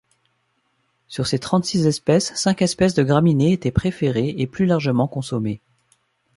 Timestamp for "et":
4.35-4.47